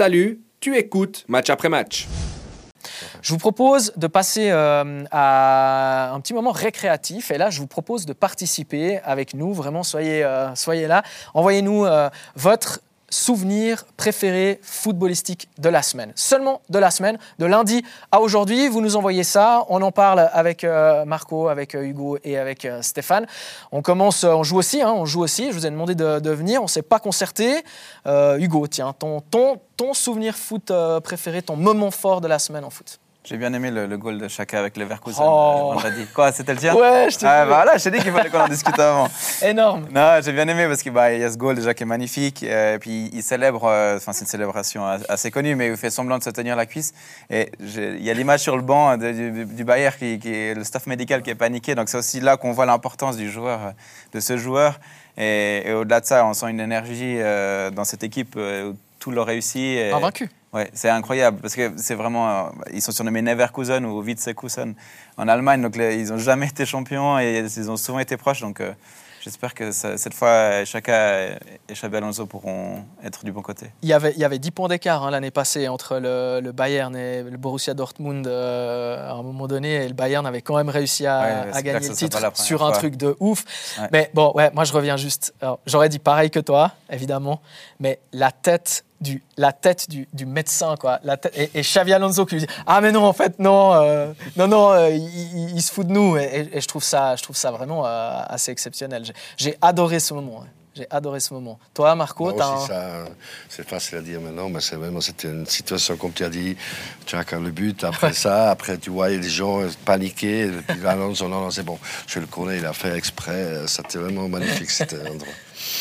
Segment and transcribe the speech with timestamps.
[0.00, 2.08] Salut, tu écoutes match après match.
[3.20, 7.66] Je vous propose de passer euh, à un petit moment récréatif et là je vous
[7.66, 11.02] propose de participer avec nous, vraiment soyez, euh, soyez là.
[11.34, 16.12] Envoyez-nous euh, votre souvenir préféré footballistique de la semaine.
[16.14, 18.68] Seulement de la semaine, de lundi à aujourd'hui.
[18.68, 19.66] Vous nous envoyez ça.
[19.68, 23.26] On en parle avec euh, Marco, avec euh, Hugo et avec euh, Stéphane.
[23.72, 24.80] On commence, on joue aussi.
[24.80, 25.48] Hein, on joue aussi.
[25.48, 26.60] Je vous ai demandé de, venir.
[26.60, 27.62] On ne s'est pas concerté.
[28.06, 30.72] Hugo, tiens, ton, ton, ton souvenir foot
[31.02, 33.00] préféré, ton moment fort de la semaine en foot.
[33.22, 35.74] J'ai bien aimé le, goal de Chaka avec Leverkusen oh.
[35.94, 38.12] dit Quoi, c'était le tien Ouais, je t'ai ah, bah, Voilà, je t'ai dit qu'il
[38.12, 39.08] fallait qu'on en discute avant.
[39.42, 39.86] Énorme.
[39.92, 42.42] Non, j'ai bien aimé parce qu'il bah, y a ce goal déjà qui est magnifique.
[42.42, 45.90] Euh, et puis il célèbre, euh, enfin c'est une célébration assez connue, mais il fait
[45.90, 46.94] semblant de se tenir la cuisse.
[47.28, 50.64] Et il y a l'image sur le banc du, du, Bayern, qui, qui, est le
[50.64, 51.74] staff médical qui est paniqué.
[51.74, 53.74] Donc c'est aussi là qu'on voit l'importance du joueur,
[54.14, 54.80] de ce joueur.
[55.18, 59.20] Et, au-delà de ça, on sent une énergie euh, dans cette équipe où tout le
[59.20, 59.92] réussit.
[59.92, 60.30] Invaincu.
[60.52, 62.28] Ouais, c'est incroyable parce que c'est vraiment.
[62.28, 64.74] Euh, ils sont surnommés Neverkusen ou Witzekusen
[65.16, 68.40] en Allemagne, donc ils n'ont jamais été champions et ils ont souvent été proches.
[68.40, 68.72] Donc euh,
[69.20, 71.28] j'espère que cette fois, Chaka
[71.68, 73.66] et Xabi Alonso pourront être du bon côté.
[73.82, 76.96] Il y avait, il y avait 10 points d'écart hein, l'année passée entre le, Bayern
[76.96, 80.68] et le Borussia Dortmund euh, à un moment donné, et le Bayern avait quand même
[80.68, 83.44] réussi à, gagner le titre sur un truc de ouf.
[83.92, 85.32] Mais bon, ouais, moi je reviens juste.
[85.64, 87.40] J'aurais dit pareil que toi, évidemment,
[87.78, 91.00] mais la tête du, la tête du, du médecin, quoi.
[91.02, 93.72] La tête, et, et, Xavi Alonso qui lui dit Ah, mais non, en fait, non,
[93.74, 96.16] euh, non, non, euh, il, se fout de nous.
[96.16, 99.04] Et, et, je, trouve ça, je trouve ça vraiment euh, assez exceptionnel.
[99.36, 100.44] J'ai adoré ce moment.
[100.74, 101.58] J'ai adoré ce moment.
[101.74, 103.06] Toi, Marco, tu un...
[103.48, 106.56] C'est facile à dire maintenant, mais c'est vraiment c'était une situation comme tu as dit.
[107.06, 110.42] Tu as quand le but, après ça, après tu voyais les gens paniquer.
[110.42, 113.66] Et puis Alonso, non, non, c'est bon, je le connais, il a fait exprès.
[113.66, 115.32] C'était vraiment magnifique cet endroit.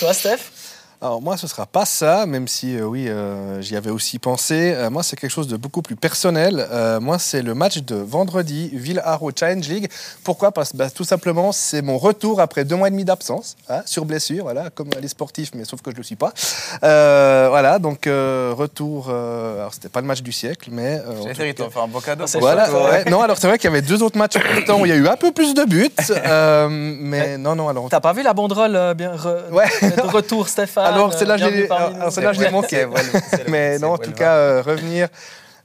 [0.00, 0.57] Toi, Steph?
[1.00, 4.72] Alors moi, ce sera pas ça, même si euh, oui, euh, j'y avais aussi pensé.
[4.74, 6.66] Euh, moi, c'est quelque chose de beaucoup plus personnel.
[7.00, 9.88] moi, c'est le match de vendredi, Ville Haro Challenge League.
[10.24, 10.50] Pourquoi?
[10.50, 13.82] Parce que bah, tout simplement, c'est mon retour après deux mois et demi d'absence, hein,
[13.86, 16.32] sur blessure, voilà, comme les sportifs, mais sauf que je le suis pas.
[16.80, 19.08] voilà, donc retour.
[19.10, 21.00] alors, c'était pas le match du siècle, mais.
[21.24, 22.24] J'ai fait un beau cadeau.
[22.40, 22.68] Voilà,
[23.08, 24.88] non, alors c'est vrai qu'il y avait deux autres matchs en même temps où il
[24.88, 25.90] y a eu un peu plus de buts,
[27.08, 27.88] mais non, non, alors.
[27.88, 29.12] T'as pas vu la banderole bien
[29.52, 29.66] ouais.
[29.82, 30.87] de retour, Stéphane?
[30.88, 32.86] Alors, celle-là, je l'ai manqué.
[33.48, 35.08] Mais non, en tout cas, euh, revenir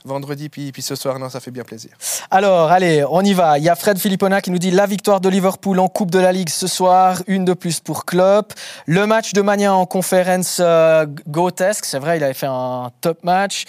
[0.06, 1.92] vendredi, puis, puis ce soir, non, ça fait bien plaisir.
[2.30, 3.56] Alors, allez, on y va.
[3.58, 6.18] Il y a Fred Filippona qui nous dit la victoire de Liverpool en Coupe de
[6.18, 8.52] la Ligue ce soir, une de plus pour Klopp.
[8.84, 13.24] Le match de Mania en conférence euh, Gotesque, c'est vrai, il avait fait un top
[13.24, 13.64] match.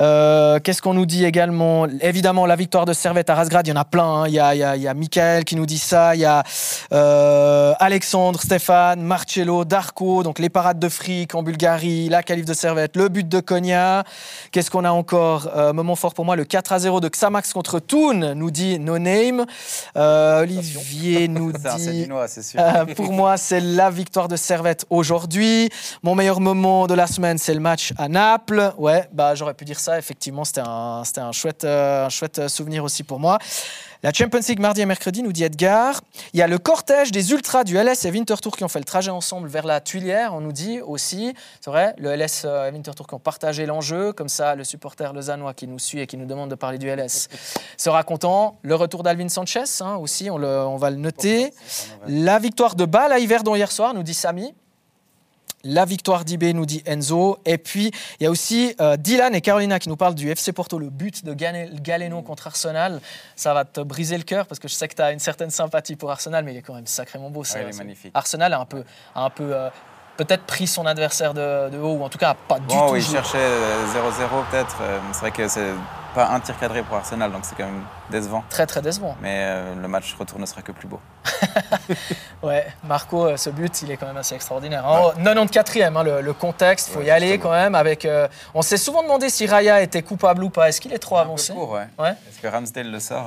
[0.00, 1.86] Euh, qu'est-ce qu'on nous dit également?
[2.00, 4.22] Évidemment, la victoire de Servette à Rasgrad, il y en a plein.
[4.22, 4.24] Hein.
[4.26, 6.42] Il, y a, il, y a, Michael qui nous dit ça, il y a
[6.92, 12.54] euh, Alexandre, Stéphane, Marcello, Darko, donc les parades de fric en Bulgarie, la qualif de
[12.54, 14.02] Servette, le but de Konya.
[14.50, 17.78] Qu'est-ce qu'on a encore moment fort pour moi, le 4 à 0 de Xamax contre
[17.78, 19.46] Toon, nous dit No Name.
[19.96, 22.08] Euh, Olivier nous dit.
[22.58, 25.68] Euh, pour moi, c'est la victoire de Servette aujourd'hui.
[26.02, 28.72] Mon meilleur moment de la semaine, c'est le match à Naples.
[28.78, 29.98] Ouais, bah, j'aurais pu dire ça.
[29.98, 33.38] Effectivement, c'était un, un, chouette, euh, un chouette souvenir aussi pour moi.
[34.02, 36.02] La Champions League mardi et mercredi, nous dit Edgar.
[36.32, 38.84] Il y a le cortège des ultras du LS et Winterthur qui ont fait le
[38.84, 41.34] trajet ensemble vers la Tuilière, on nous dit aussi.
[41.60, 44.12] C'est vrai, le LS et Winterthur qui ont partagé l'enjeu.
[44.12, 46.88] Comme ça, le supporter lausannois qui nous suit et qui nous demande de parler du
[46.88, 47.28] LS
[47.76, 48.58] sera content.
[48.62, 51.52] Le retour d'Alvin Sanchez hein, aussi, on, le, on, va le noter.
[52.06, 54.54] La victoire de Bâle à Yverdon hier soir, nous dit Samy.
[55.66, 57.38] La victoire d'IB, nous dit Enzo.
[57.44, 57.90] Et puis,
[58.20, 60.90] il y a aussi euh, Dylan et Carolina qui nous parlent du FC Porto, le
[60.90, 63.00] but de Galeno contre Arsenal.
[63.34, 65.50] Ça va te briser le cœur parce que je sais que tu as une certaine
[65.50, 67.42] sympathie pour Arsenal, mais il est quand même sacrément beau.
[67.42, 68.12] ça, magnifique.
[68.14, 68.84] Arsenal a un peu,
[69.16, 69.68] un peu euh,
[70.16, 72.96] peut-être pris son adversaire de, haut, ou en tout cas pas du bon, tout.
[72.96, 74.76] il cherchait 0-0 euh, peut-être.
[75.12, 75.72] c'est vrai que c'est
[76.16, 78.42] pas un tir cadré pour Arsenal, donc c'est quand même décevant.
[78.48, 79.14] Très très décevant.
[79.20, 80.98] Mais euh, le match retour ne sera que plus beau.
[82.42, 84.82] ouais, Marco, euh, ce but, il est quand même assez extraordinaire.
[84.88, 87.74] Oh, 94e, hein, le, contexte, il faut y aller quand même.
[87.74, 90.70] Avec, euh, on s'est souvent demandé si Raya était coupable ou pas.
[90.70, 91.86] Est-ce qu'il est trop avancé ouais.
[91.98, 92.12] ouais.
[92.30, 93.26] Est-ce que Ramsdale le sort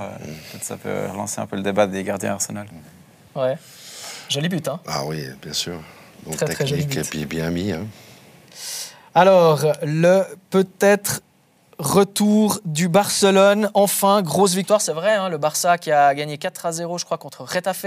[0.52, 2.66] Peut-être ça peut relancer un peu le débat des gardiens Arsenal.
[3.36, 3.56] Ouais.
[4.30, 5.80] Joli but, hein Ah oui, bien sûr.
[6.26, 7.72] Donc très, technique très et puis bien mis.
[7.72, 7.86] Hein.
[9.14, 11.22] Alors, le peut-être
[11.80, 16.66] Retour du Barcelone, enfin, grosse victoire, c'est vrai, hein, le Barça qui a gagné 4
[16.66, 17.86] à 0, je crois, contre Retafe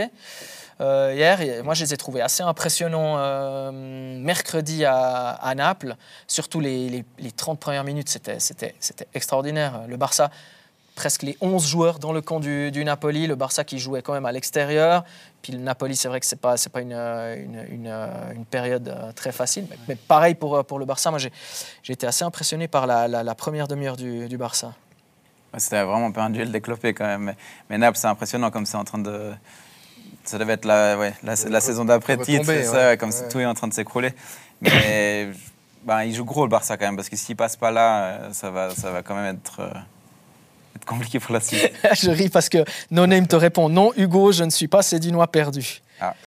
[0.80, 1.62] euh, hier.
[1.62, 5.96] moi, je les ai trouvés assez impressionnants euh, mercredi à, Naples.
[6.26, 8.74] Surtout les, les, 30 premières minutes, c'était
[9.12, 9.82] extraordinaire.
[9.86, 10.30] Le Barça,
[10.94, 13.26] presque les 11 joueurs dans le camp du, du Napoli.
[13.26, 15.04] Le Barça qui jouait quand même à l'extérieur.
[15.42, 18.88] Puis le Napoli, c'est vrai que c'est pas c'est pas une, une, une, une période
[18.88, 19.66] euh, très facile.
[19.70, 21.10] Mais, mais pareil pour, euh, pour le Barça.
[21.10, 21.32] Moi, j'ai
[21.82, 24.72] j'ai été assez impressionné par la, la- la première demi-heure du, du Barça.
[25.58, 27.22] C'était vraiment un peu un duel déclopé quand même.
[27.24, 27.36] Mais,
[27.68, 29.32] mais Naples, c'est impressionnant comme c'est en train de.
[30.24, 32.96] Ça devait être la, ouais, la, la saison d'après retomber, titre, c'est ça, ouais.
[32.96, 34.14] comme si tout est en train de s'écrouler.
[34.60, 35.28] Mais
[35.84, 38.32] ben, il joue gros le Barça quand même, parce que s'il passe pas là, euh,
[38.32, 39.80] ça va, ça va quand même être, euh, être
[40.92, 41.72] compliqué pour la suite.
[42.00, 45.26] je ris parce que No Name te répond non, Hugo, je ne suis pas Sédinois
[45.26, 45.82] perdu.